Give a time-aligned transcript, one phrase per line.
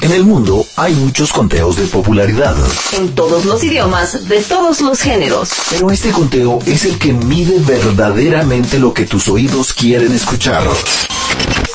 [0.00, 2.56] En el mundo hay muchos conteos de popularidad.
[2.92, 5.50] En todos los idiomas, de todos los géneros.
[5.70, 10.62] Pero este conteo es el que mide verdaderamente lo que tus oídos quieren escuchar.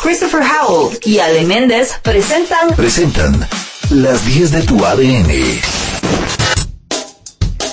[0.01, 2.75] Christopher Howell y Ale Méndez presentan...
[2.75, 3.47] Presentan
[3.89, 5.29] las 10 de tu ADN.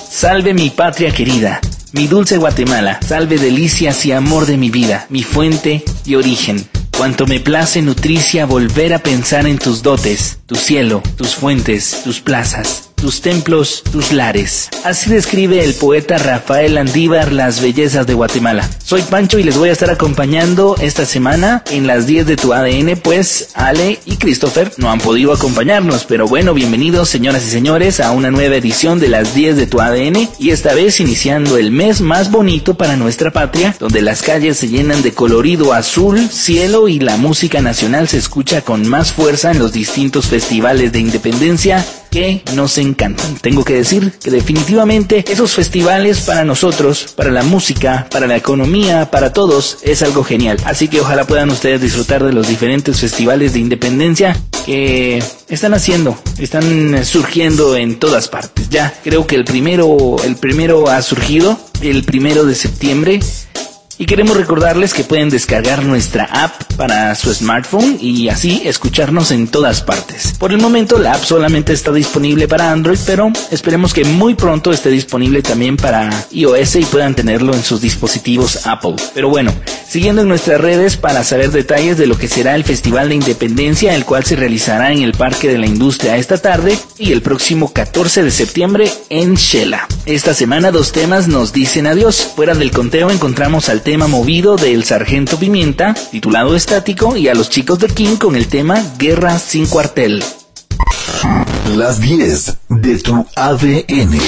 [0.09, 1.61] Salve mi patria querida,
[1.93, 6.67] mi dulce Guatemala, salve delicias y amor de mi vida, mi fuente y origen.
[6.97, 12.19] Cuanto me place nutricia volver a pensar en tus dotes, tu cielo, tus fuentes, tus
[12.19, 14.69] plazas tus templos, tus lares.
[14.85, 18.69] Así describe el poeta Rafael Andívar las bellezas de Guatemala.
[18.85, 22.53] Soy Pancho y les voy a estar acompañando esta semana en las 10 de tu
[22.53, 27.99] ADN, pues Ale y Christopher no han podido acompañarnos, pero bueno, bienvenidos señoras y señores
[27.99, 31.71] a una nueva edición de las 10 de tu ADN y esta vez iniciando el
[31.71, 36.87] mes más bonito para nuestra patria, donde las calles se llenan de colorido azul, cielo
[36.87, 41.83] y la música nacional se escucha con más fuerza en los distintos festivales de independencia
[42.11, 43.35] que nos encantan.
[43.35, 49.09] Tengo que decir que definitivamente esos festivales para nosotros, para la música, para la economía,
[49.09, 50.57] para todos, es algo genial.
[50.65, 56.17] Así que ojalá puedan ustedes disfrutar de los diferentes festivales de independencia que están haciendo,
[56.37, 58.69] están surgiendo en todas partes.
[58.69, 63.19] Ya creo que el primero, el primero ha surgido el primero de septiembre
[64.01, 69.47] y queremos recordarles que pueden descargar nuestra app para su smartphone y así escucharnos en
[69.47, 70.33] todas partes.
[70.39, 74.71] Por el momento la app solamente está disponible para Android, pero esperemos que muy pronto
[74.71, 78.95] esté disponible también para iOS y puedan tenerlo en sus dispositivos Apple.
[79.13, 79.53] Pero bueno,
[79.87, 83.93] siguiendo en nuestras redes para saber detalles de lo que será el Festival de Independencia,
[83.93, 87.71] el cual se realizará en el Parque de la Industria esta tarde y el próximo
[87.71, 89.87] 14 de septiembre en Shela.
[90.07, 92.31] Esta semana dos temas nos dicen adiós.
[92.35, 97.49] Fuera del conteo encontramos al tema movido del Sargento Pimienta, titulado Estático, y a los
[97.49, 100.23] chicos de King con el tema Guerra sin cuartel.
[101.75, 104.19] Las 10 de tu ADN.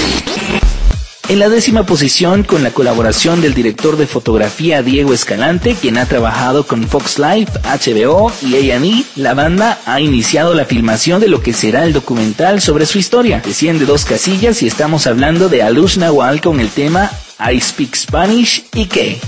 [1.30, 6.06] En la décima posición, con la colaboración del director de fotografía Diego Escalante, quien ha
[6.06, 11.42] trabajado con Fox Life, HBO y A&E, la banda ha iniciado la filmación de lo
[11.42, 13.42] que será el documental sobre su historia.
[13.44, 17.10] Desciende dos casillas y estamos hablando de Aluz Nahual con el tema
[17.40, 19.20] I Speak Spanish y qué.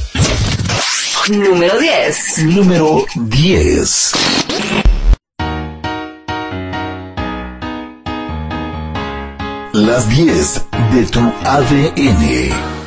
[1.29, 2.37] Número 10.
[2.45, 4.11] Número 10.
[9.75, 10.61] Las 10
[10.93, 12.23] de tu ADN.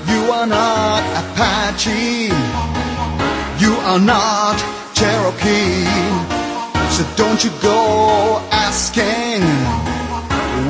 [0.09, 2.33] You are not Apache.
[3.61, 4.57] You are not
[4.95, 5.85] Cherokee.
[6.89, 9.43] So don't you go asking,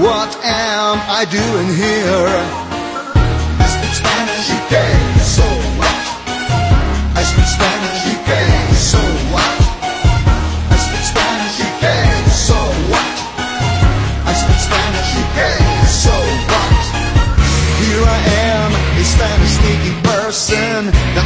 [0.02, 2.34] what am I doing here?
[3.62, 5.44] I speak Spanish, okay, so
[5.78, 5.98] what?
[7.14, 9.17] I speak Spanish, okay, so what?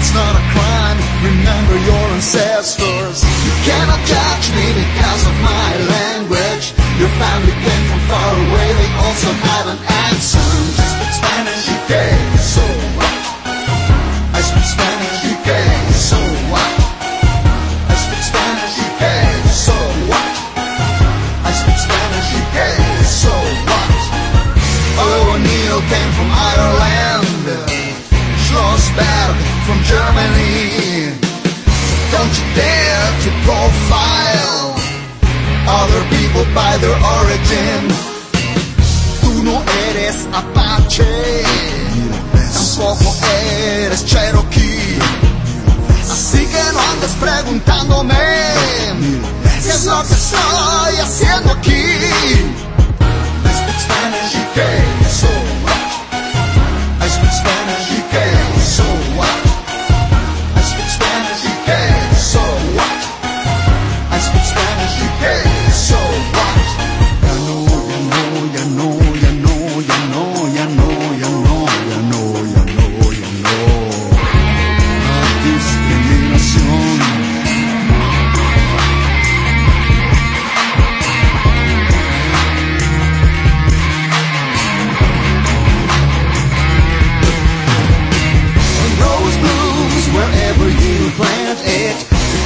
[0.03, 0.99] That's not a crime.
[1.23, 3.23] Remember your ancestors.
[3.23, 6.75] You cannot judge me because of my language.
[6.99, 8.69] Your family came from far away.
[8.83, 9.31] They also
[36.55, 37.89] by their origin.
[39.21, 41.43] Tú no eres Apache,
[42.55, 43.15] tampoco
[43.85, 44.99] eres Cherokee.
[46.11, 48.15] Así que no andes preguntándome
[49.63, 51.83] qué es lo que estoy haciendo aquí.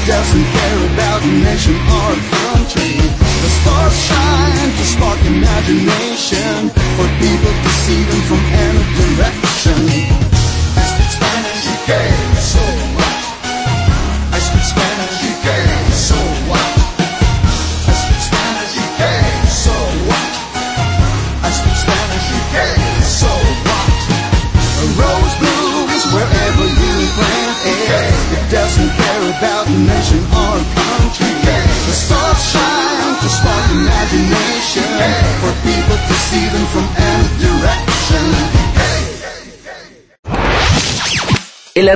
[0.06, 2.94] Doesn't care about a nation or a country.
[3.43, 9.46] The stars shine to spark imagination for people to see them from any direction.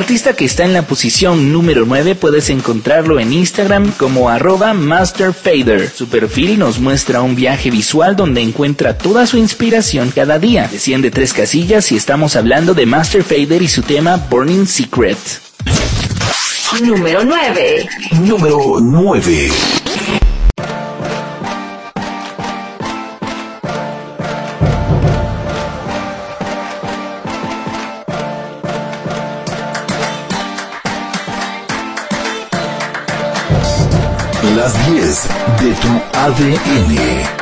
[0.00, 5.90] Artista que está en la posición número 9 puedes encontrarlo en Instagram como arroba masterfader.
[5.94, 10.68] Su perfil nos muestra un viaje visual donde encuentra toda su inspiración cada día.
[10.72, 15.18] Desciende tres casillas y estamos hablando de Master Fader y su tema Burning Secret.
[16.82, 17.88] Número 9.
[18.22, 19.79] Número 9.
[34.60, 35.28] Las 10
[35.62, 37.39] de tu ADN.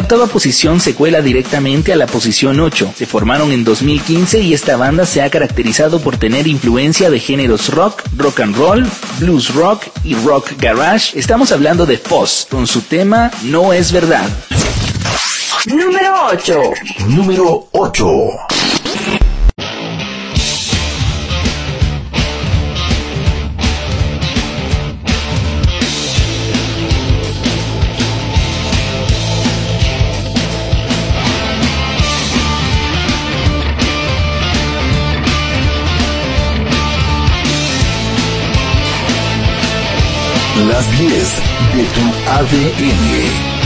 [0.00, 2.94] Octava posición se cuela directamente a la posición 8.
[2.96, 7.68] Se formaron en 2015 y esta banda se ha caracterizado por tener influencia de géneros
[7.68, 8.86] rock, rock and roll,
[9.18, 11.18] blues rock y rock garage.
[11.18, 14.28] Estamos hablando de Foss con su tema No es verdad.
[15.66, 16.60] Número 8.
[17.06, 18.06] Número 8.
[40.70, 41.10] Las 10
[41.74, 42.00] de tu
[42.30, 43.59] ADN.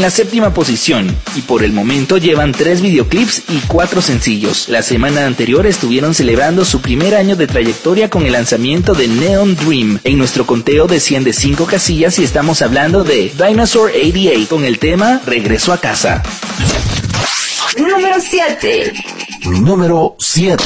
[0.00, 4.70] En la séptima posición y por el momento llevan tres videoclips y cuatro sencillos.
[4.70, 9.56] La semana anterior estuvieron celebrando su primer año de trayectoria con el lanzamiento de Neon
[9.56, 10.00] Dream.
[10.04, 15.20] En nuestro conteo desciende cinco casillas y estamos hablando de Dinosaur 88 con el tema
[15.26, 16.22] Regreso a casa.
[17.76, 18.94] Número 7.
[19.60, 20.64] Número 7.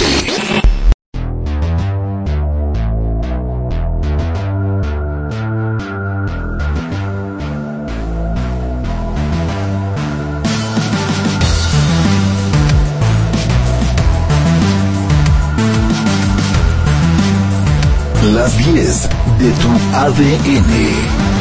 [18.44, 19.08] Las 10
[19.38, 21.33] de tu ADN.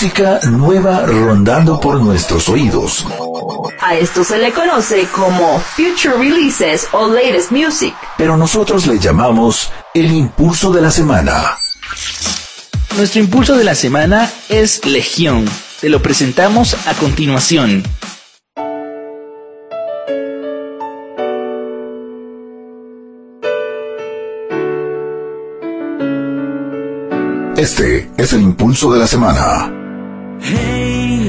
[0.00, 3.04] Música nueva rondando por nuestros oídos.
[3.82, 7.94] A esto se le conoce como Future Releases o Latest Music.
[8.16, 11.54] pero nosotros le llamamos el impulso de la semana.
[12.96, 15.44] Nuestro impulso de la semana es Legión.
[15.82, 17.82] Te lo presentamos a continuación.
[27.58, 29.79] Este es el impulso de la semana.
[30.42, 31.28] Hey,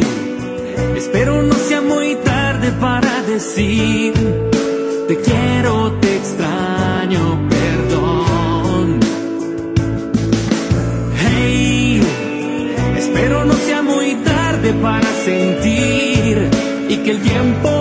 [0.95, 4.13] espero no sea muy tarde para decir
[5.07, 8.99] te quiero, te extraño, perdón.
[11.19, 12.01] Hey,
[12.97, 16.49] espero no sea muy tarde para sentir
[16.87, 17.80] y que el tiempo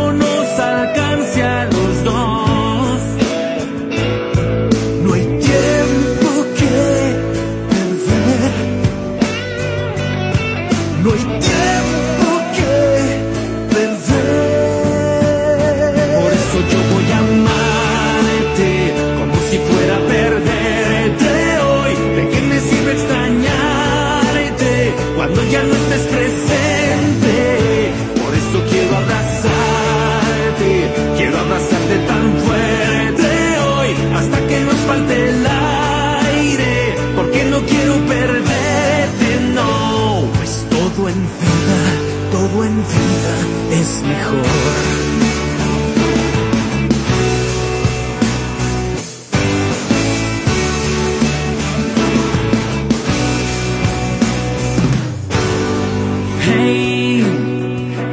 [44.11, 44.71] mejor.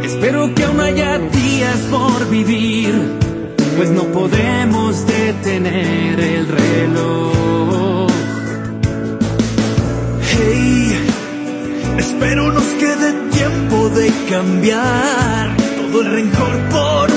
[0.03, 2.93] Espero que aún haya días por vivir,
[3.77, 8.11] pues no podemos detener el reloj.
[10.31, 10.97] Hey,
[11.99, 15.26] espero nos quede tiempo de cambiar
[16.01, 17.16] el rencor por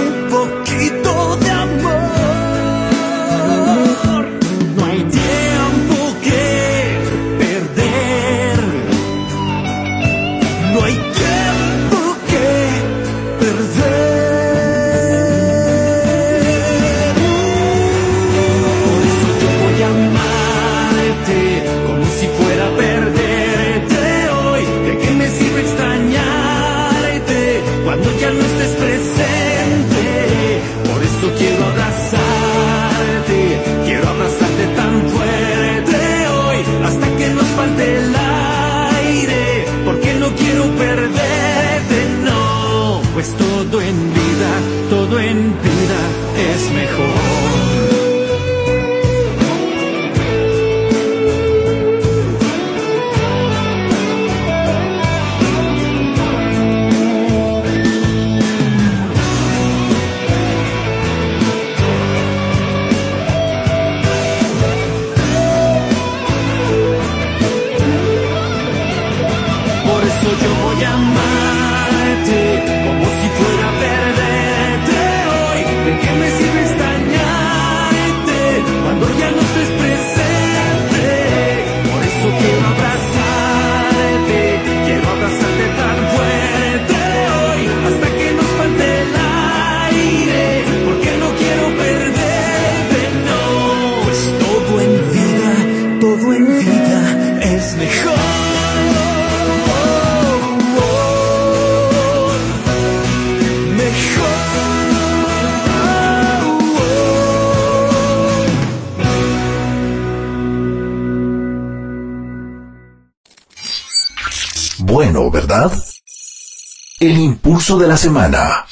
[117.00, 118.66] El impulso de la semana.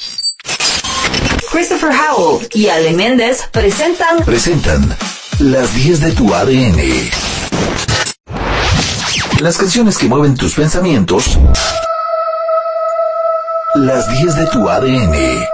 [1.51, 4.23] Christopher Howell y Ale Méndez presentan.
[4.23, 4.95] Presentan
[5.39, 7.09] las 10 de tu ADN.
[9.39, 11.39] Las canciones que mueven tus pensamientos.
[13.73, 15.49] Las 10 de tu ADN.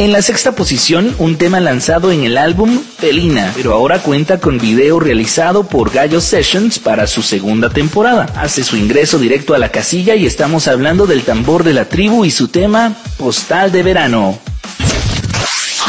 [0.00, 4.56] En la sexta posición, un tema lanzado en el álbum Felina, pero ahora cuenta con
[4.56, 8.24] video realizado por Gallo Sessions para su segunda temporada.
[8.34, 12.24] Hace su ingreso directo a la casilla y estamos hablando del tambor de la tribu
[12.24, 14.38] y su tema Postal de Verano.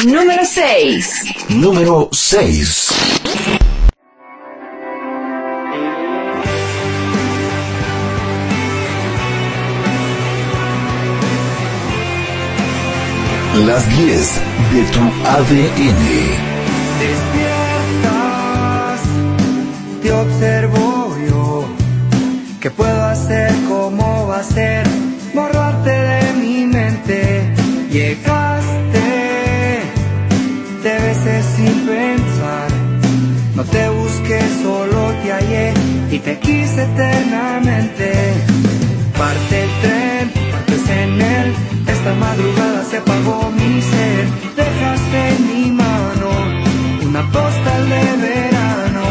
[0.03, 1.23] Número 6.
[1.47, 3.60] Número 6.
[13.53, 14.41] Las 10
[14.73, 16.07] de tu ADN.
[17.01, 19.01] Despiertas,
[20.01, 21.65] te observo yo.
[22.61, 23.53] ¿Qué puedo hacer?
[23.67, 24.87] ¿Cómo va a ser?
[25.33, 27.53] Borrarte de mi mente.
[27.91, 29.81] Llegaste,
[30.81, 32.69] te besé sin pensar.
[33.53, 35.73] No te busqué, solo te hallé
[36.09, 38.13] y te quise eternamente.
[39.17, 41.53] Parte el tren, partes en él
[42.01, 46.29] esta madrugada se apagó mi ser, dejaste en mi mano
[47.05, 49.05] una postal de verano.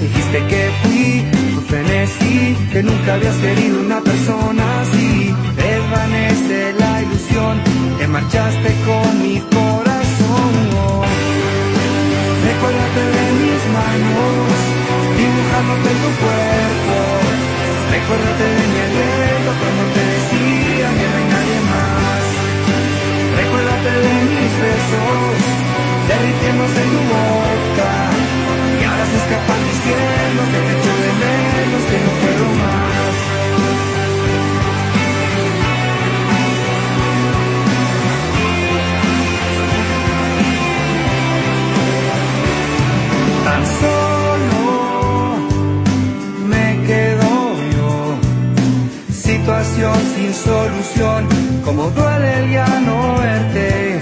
[0.00, 5.32] Dijiste que fui tu frenesí, que nunca habías querido una persona así.
[5.54, 7.54] Desvanece la ilusión,
[7.98, 10.52] te marchaste con mi corazón.
[12.48, 14.50] Recuérdate de mis manos,
[15.20, 16.96] dibujándote tu cuerpo.
[17.94, 19.99] Recuérdate de mi aliento cuando te
[23.88, 25.40] de mis besos,
[26.08, 27.90] derritiéndose en tu boca.
[28.80, 32.99] Y ahora se escapan diciendo que te echo de menos, que no puedo más.
[50.14, 51.28] Sin solución,
[51.64, 54.00] como duele el ya no verte.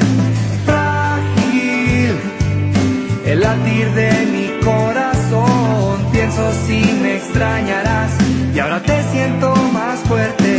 [3.41, 6.11] latir de mi corazón.
[6.13, 8.11] Pienso si me extrañarás
[8.55, 10.51] y y ahora te siento más fuerte.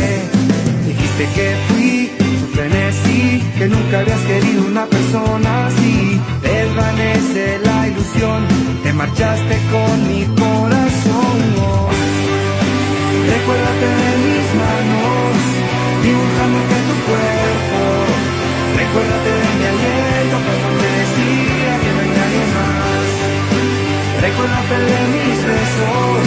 [0.86, 6.20] Dijiste que fui tu frenesí, que nunca habías querido una persona así.
[6.42, 8.40] Desvanece la ilusión,
[8.82, 11.38] te marchaste con mi corazón.
[13.34, 14.79] Recuérdate de mis manos,
[16.40, 17.80] dibujándote tu cuerpo.
[18.76, 23.08] Recuérdate de mi aliento cuando te decía que no hay nadie más.
[24.26, 26.24] Recuérdate de mis besos,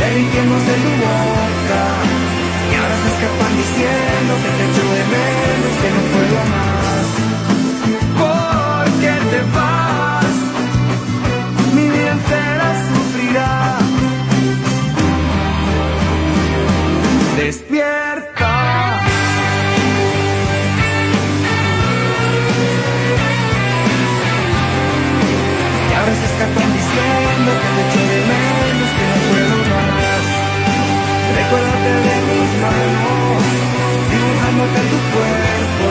[0.00, 1.82] derritiéndose tu boca.
[2.70, 7.06] Y ahora se escapan diciendo que te echo de menos, que no puedo más.
[8.20, 10.36] ¿Por qué te vas?
[11.74, 13.78] Mi vida entera sufrirá.
[17.36, 17.95] Despierta.
[26.96, 30.24] Que te echo de menos, que no puedo más.
[31.36, 33.42] Recuérdate de mis manos,
[34.12, 35.88] dibujándote tu cuerpo.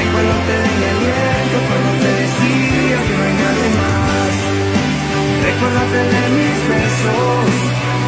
[0.00, 4.32] Recuérdate de mi aliento cuando te decía que no hay nadie más.
[5.48, 7.50] Recuérdate de mis besos,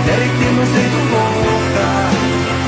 [0.09, 1.89] derritiéndose en tu boca.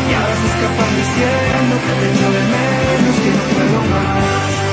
[0.09, 4.66] Y ahora se escapan diciendo que te echo de menos, que no puedo más.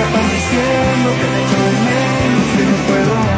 [0.00, 3.30] Escapan diciendo que te echo de menos, que no puedo más.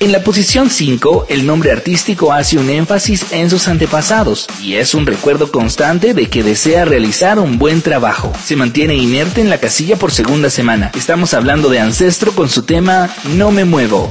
[0.00, 4.94] En la posición 5, el nombre artístico hace un énfasis en sus antepasados y es
[4.94, 8.32] un recuerdo constante de que desea realizar un buen trabajo.
[8.42, 10.90] Se mantiene inerte en la casilla por segunda semana.
[10.94, 14.10] Estamos hablando de Ancestro con su tema No me muevo.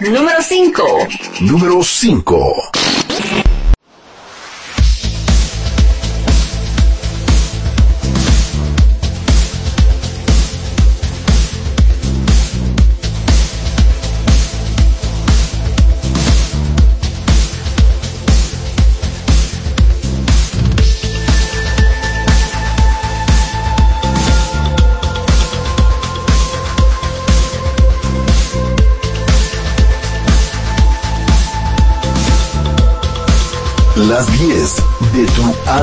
[0.00, 1.08] Número 5.
[1.40, 2.72] Número 5.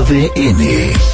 [0.06, 1.13] ADN.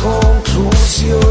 [0.00, 1.29] Esta conclusión, tu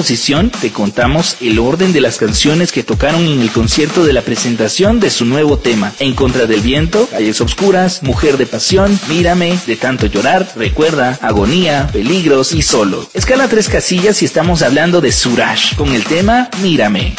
[0.00, 4.22] posición te contamos el orden de las canciones que tocaron en el concierto de la
[4.22, 9.58] presentación de su nuevo tema, En contra del viento, Calles Obscuras, Mujer de Pasión, Mírame,
[9.66, 13.06] De tanto llorar, Recuerda, Agonía, Peligros y Solo.
[13.12, 17.14] Escala tres casillas y estamos hablando de Suraj con el tema Mírame.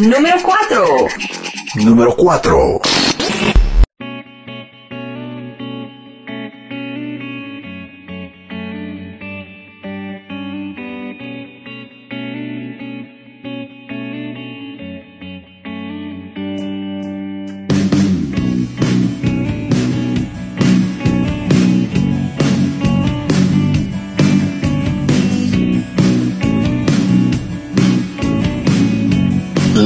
[0.00, 0.86] Número 4.
[1.74, 2.80] Número 4.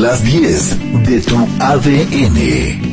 [0.06, 2.85] Las 10 de tu ADN.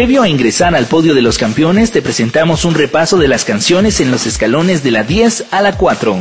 [0.00, 4.00] Previo a ingresar al podio de los campeones, te presentamos un repaso de las canciones
[4.00, 6.16] en los escalones de la 10 a la 4.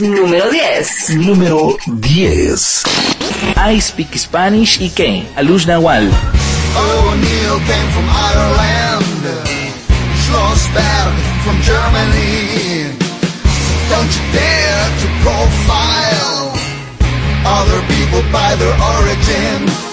[0.00, 1.16] Número 10.
[1.16, 2.82] Número 10.
[3.72, 6.04] I Speak Spanish y K, Alush Nawal.
[6.76, 9.24] O'Neill came from Ireland,
[10.26, 11.14] Schlossberg
[11.44, 12.92] from Germany.
[13.88, 16.52] Don't you dare to profile
[17.46, 19.87] other people by their origin.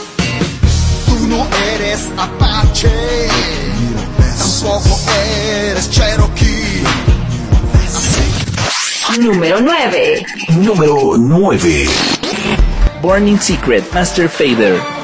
[2.16, 3.28] Tú no eres Apache,
[4.38, 5.00] tampoco
[5.70, 6.84] eres Cherokee.
[9.20, 10.26] Número 9.
[10.62, 11.90] Número 9.
[13.02, 14.95] Burning Secret, Master Fader.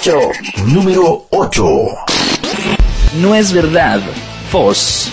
[0.00, 0.18] 8.
[0.64, 1.62] Número 8.
[3.20, 4.00] No es verdad.
[4.50, 5.10] Tenacidad.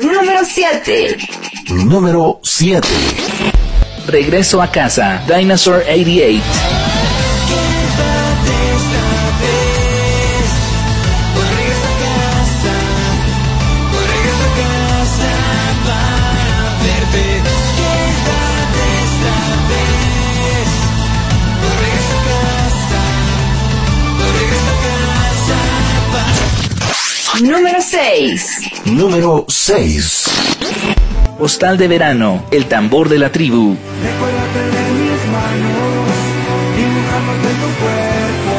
[0.00, 1.35] Número 7.
[1.68, 2.86] Número 7.
[4.06, 5.22] Regreso a casa.
[5.26, 6.44] Dinosaur 88.
[7.48, 9.06] Quédate esta
[9.42, 10.46] vez.
[11.34, 12.74] Hoy regresa a casa.
[13.92, 15.32] Hoy regresa a casa
[15.86, 16.06] para
[16.84, 17.24] verte.
[17.78, 19.34] Quédate esta
[19.70, 20.70] vez.
[21.62, 23.02] Hoy regresa a casa.
[24.22, 25.58] Hoy regresa a casa
[26.12, 28.60] para Número 6.
[28.84, 30.24] Número 6.
[31.38, 32.44] Postal de verano.
[32.50, 33.76] El tambor de la tribu.
[34.02, 36.16] Recuérdate de mis manos,
[36.76, 38.54] dibujándote en tu cuerpo.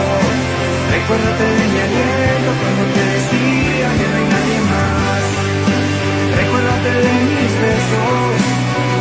[0.94, 5.26] Recuérdate de mi aliento cuando te decía que no hay nadie más.
[6.38, 8.38] Recuérdate de mis besos,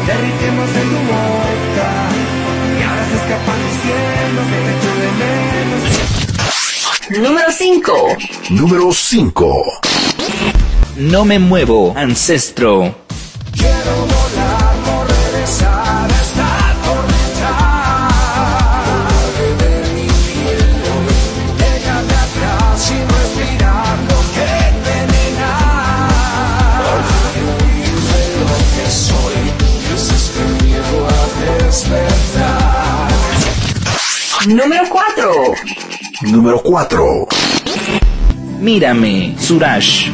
[0.09, 1.91] derritiéndose en tu boca.
[2.77, 5.85] Y ahora se escapan diciendo que te echo de menos.
[7.29, 7.93] Número 5.
[8.51, 9.62] Número 5.
[10.97, 11.93] No me muevo.
[11.95, 13.05] Ancestro.
[34.47, 35.55] Número 4.
[36.31, 37.27] Número 4.
[38.61, 39.35] Mírame.
[39.41, 40.09] Suraj.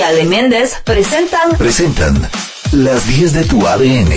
[0.00, 2.30] Y Ale Méndez presentan Presentan
[2.72, 4.10] las 10 de tu ADN.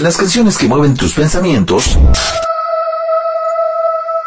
[0.00, 1.98] Las canciones que mueven tus pensamientos.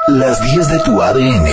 [0.08, 1.48] Las 10 de tu ADN.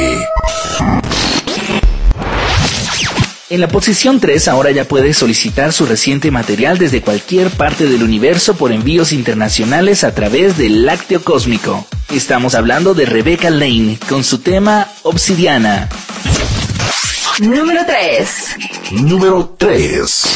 [3.49, 8.03] En la posición 3 ahora ya puedes solicitar su reciente material desde cualquier parte del
[8.03, 11.86] universo por envíos internacionales a través del lácteo cósmico.
[12.14, 15.88] Estamos hablando de Rebecca Lane con su tema Obsidiana.
[17.41, 18.57] Número 3.
[18.91, 20.28] Número 3.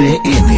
[0.00, 0.50] ADN.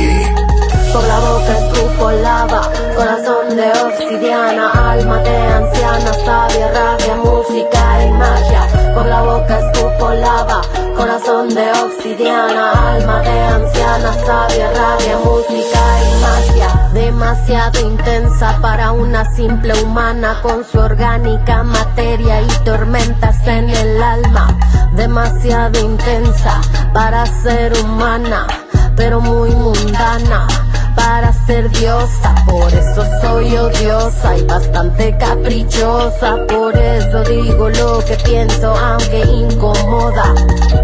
[0.93, 8.11] Por la boca escupo lava, corazón de obsidiana, alma de anciana, sabia, rabia, música y
[8.13, 8.95] magia.
[8.95, 10.63] Por la boca escupo lava,
[10.97, 16.91] corazón de obsidiana, alma de anciana, sabia, rabia, música y magia.
[16.93, 24.57] Demasiado intensa para una simple humana con su orgánica materia y tormentas en el alma.
[24.95, 26.61] Demasiado intensa
[26.93, 28.47] para ser humana,
[28.97, 30.47] pero muy mundana
[30.95, 38.17] para ser diosa, por eso soy odiosa y bastante caprichosa, por eso digo lo que
[38.25, 40.35] pienso aunque incomoda.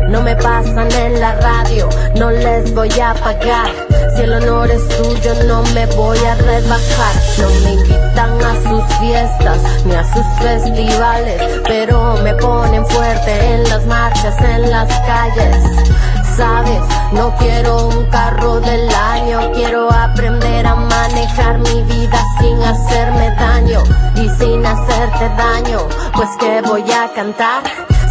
[0.08, 3.70] No me pasan en la radio, no les voy a pagar.
[4.16, 7.14] Si el honor es suyo no me voy a rebajar.
[7.38, 13.64] No me invitan a sus fiestas ni a sus festivales, pero me ponen fuerte en
[13.68, 16.82] las marchas, en las calles sabes,
[17.12, 23.82] no quiero un carro del año, quiero aprender a manejar mi vida sin hacerme daño
[24.14, 25.80] y sin hacerte daño,
[26.14, 27.62] pues que voy a cantar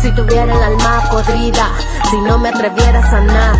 [0.01, 1.67] Si tuviera el alma podrida,
[2.09, 3.55] si no me atreviera a sanar,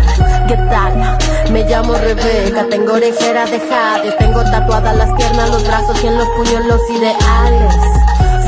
[0.46, 1.18] ¿qué tal?
[1.50, 6.16] Me llamo Rebeca, tengo orejera de jade, tengo tatuadas las piernas, los brazos y en
[6.16, 7.97] los puños los ideales.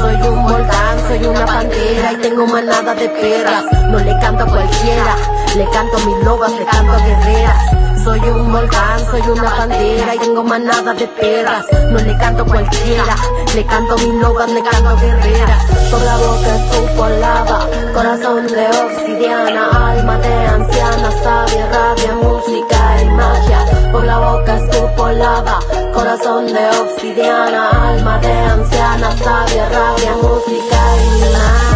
[0.01, 3.65] Soy un volcán, soy una pantera y tengo manada de perras.
[3.91, 5.15] No le canto a cualquiera,
[5.55, 7.90] le canto a mis lobas, le canto a guerreras.
[8.05, 11.67] Soy un volcán, soy una pantera y tengo manada de perras.
[11.91, 13.15] No le canto cualquiera,
[13.55, 15.65] le canto a mis lobas, le canto a guerreras.
[15.91, 23.09] Por la boca escupo lava, corazón de obsidiana, alma de anciana, sabia, rabia, música y
[23.11, 23.91] magia.
[23.93, 25.59] Por la boca escupo lava,
[25.93, 31.70] corazón de obsidiana, alma de anciana, sabia, rabia, música y magia.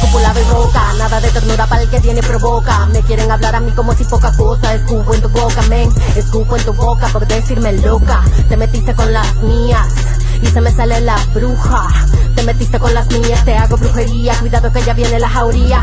[0.00, 2.86] Escupo la roca, nada de ternura para el que tiene provoca.
[2.86, 4.74] Me quieren hablar a mí como si poca cosa.
[4.74, 5.90] Escupo en tu boca, men.
[6.16, 8.22] Escupo en tu boca por decirme loca.
[8.48, 11.88] Te metiste con las mías y se me sale la bruja.
[12.34, 14.34] Te metiste con las mías, te hago brujería.
[14.40, 15.82] Cuidado que ya viene la jauría.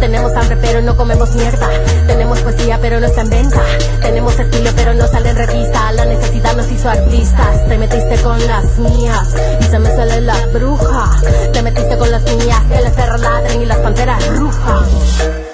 [0.00, 1.68] Tenemos hambre, pero no comemos mierda.
[2.06, 3.60] Tenemos poesía, pero no está en venta.
[4.00, 5.92] Tenemos estilo, pero no sale en revista.
[5.92, 7.68] La necesidad nos hizo artistas.
[7.68, 11.10] Te metiste con las mías y se me sale la bruja.
[11.52, 15.47] Te metiste con las mías, que las perras ladren y las panteras rujan.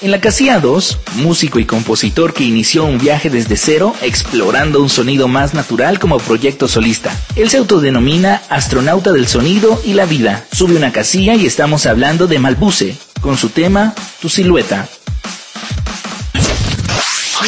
[0.00, 4.88] En la casilla 2, músico y compositor que inició un viaje desde cero explorando un
[4.88, 7.10] sonido más natural como proyecto solista.
[7.34, 10.44] Él se autodenomina astronauta del sonido y la vida.
[10.52, 14.88] Sube una casilla y estamos hablando de Malbuce, con su tema Tu silueta.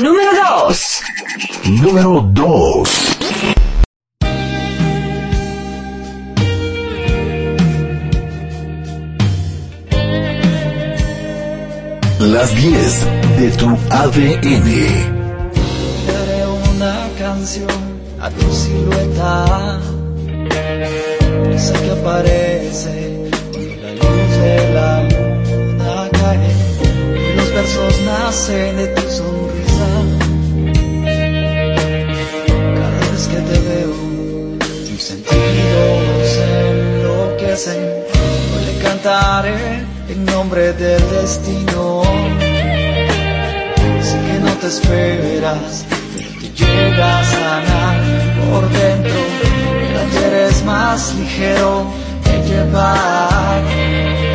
[0.02, 0.30] Número
[0.66, 1.02] 2.
[1.66, 3.09] Número 2.
[12.20, 13.06] Las 10
[13.38, 14.68] de tu ADN.
[16.06, 17.66] Daré una canción
[18.20, 19.80] a tu silueta,
[21.50, 26.52] esa que aparece cuando la luz de la luna cae
[27.16, 29.88] y los versos nacen de tu sonrisa.
[32.74, 33.94] Cada vez que te veo,
[34.90, 37.80] tus sentidos enloquecen.
[37.80, 42.02] Hoy le cantaré en nombre del destino.
[44.02, 48.00] Sé que no te esperas, pero te llega a sanar
[48.50, 49.20] por dentro.
[49.88, 51.86] El ayer es más ligero
[52.24, 54.29] que llevar.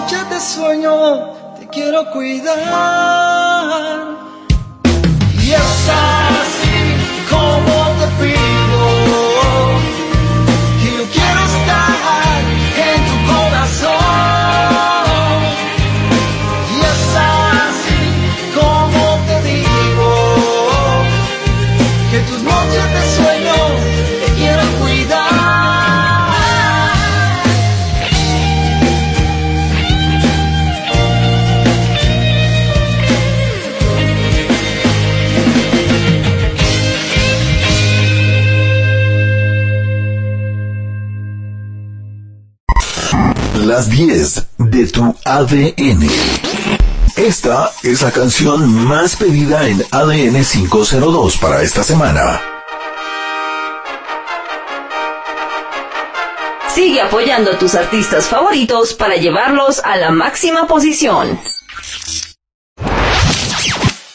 [0.00, 2.56] Noches de sueño te quiero cuidar?
[5.42, 5.88] Y es
[43.78, 46.08] Las 10 de tu ADN.
[47.14, 52.42] Esta es la canción más pedida en ADN 502 para esta semana.
[56.74, 61.38] Sigue apoyando a tus artistas favoritos para llevarlos a la máxima posición.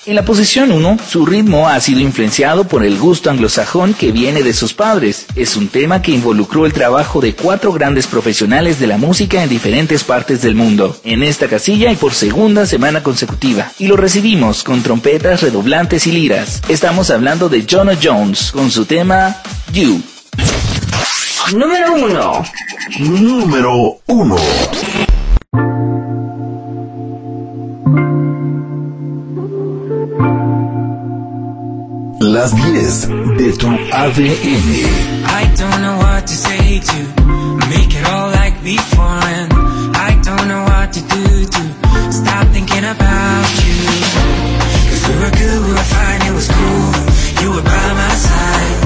[0.06, 4.43] En la posición 1, su ritmo ha sido influenciado por el gusto anglosajón que viene
[4.43, 5.26] de sus padres.
[5.38, 9.49] Es un tema que involucró el trabajo de cuatro grandes profesionales de la música en
[9.49, 13.72] diferentes partes del mundo, en esta casilla y por segunda semana consecutiva.
[13.80, 16.62] Y lo recibimos con trompetas, redoblantes y liras.
[16.68, 19.38] Estamos hablando de Jonah Jones con su tema
[19.72, 20.01] You.
[21.54, 22.43] Número 1.
[22.99, 24.36] Número 1.
[32.34, 33.08] Las 10
[33.38, 34.68] de tu ADN.
[35.24, 36.98] I don't know what to say to
[37.70, 39.54] make it all like before and
[39.94, 41.62] I don't know what to do to
[42.12, 43.78] stop thinking about you
[44.90, 46.90] Cause we were good, we were fine, it was cool
[47.44, 48.82] You were by my side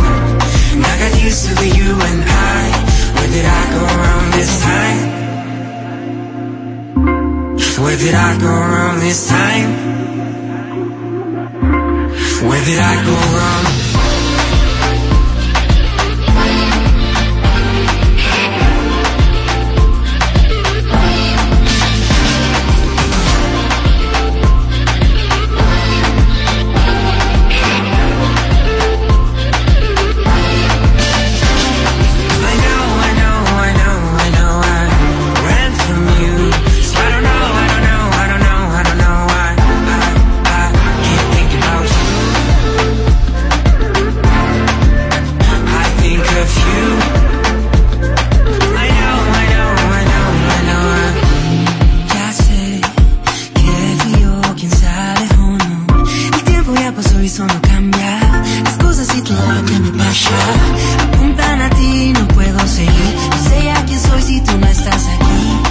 [0.73, 2.61] And I got used to the you and I
[3.15, 5.01] Where did I go wrong this time?
[7.81, 9.97] Where did I go wrong this time?
[12.41, 13.86] Where did I go wrong?
[57.27, 58.19] Eso no cambia.
[58.63, 60.29] Las cosas y todo lo que me pasa.
[61.11, 63.15] Apuntan a ti, no puedo seguir.
[63.29, 65.66] No sé ya quién soy si tú no estás aquí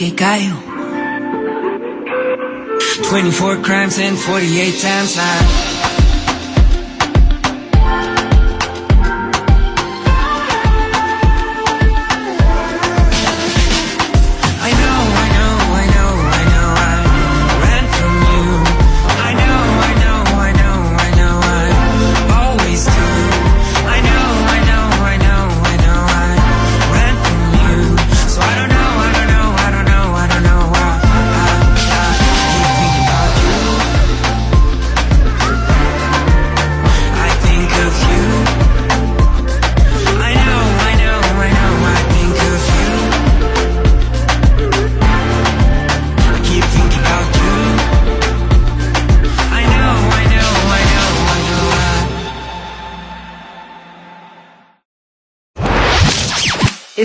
[0.00, 0.56] que callo.
[3.10, 5.69] 24 crimes and 48 times I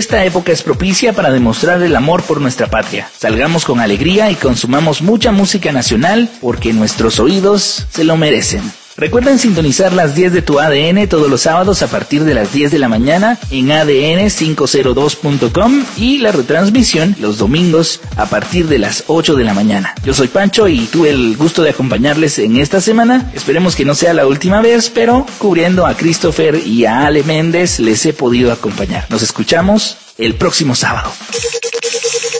[0.06, 3.10] Esta época es propicia para demostrar el amor por nuestra patria.
[3.18, 8.62] Salgamos con alegría y consumamos mucha música nacional porque nuestros oídos se lo merecen.
[8.98, 12.72] Recuerden sintonizar las 10 de tu ADN todos los sábados a partir de las 10
[12.72, 19.34] de la mañana en adn502.com y la retransmisión los domingos a partir de las 8
[19.34, 19.94] de la mañana.
[20.02, 23.30] Yo soy Pancho y tuve el gusto de acompañarles en esta semana.
[23.34, 27.78] Esperemos que no sea la última vez, pero cubriendo a Christopher y a Ale Méndez
[27.80, 29.04] les he podido acompañar.
[29.10, 31.12] Nos escuchamos el próximo sábado.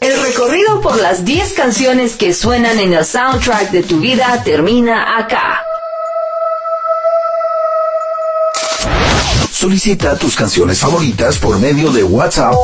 [0.01, 5.19] El recorrido por las 10 canciones que suenan en el soundtrack de tu vida termina
[5.19, 5.66] acá.
[9.57, 12.55] Solicita tus canciones favoritas por medio de WhatsApp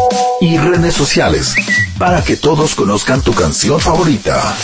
[0.42, 1.54] y redes sociales
[1.98, 4.54] para que todos conozcan tu canción favorita.